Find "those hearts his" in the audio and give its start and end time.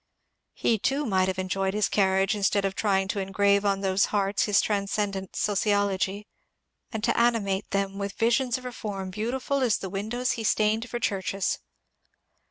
3.81-4.59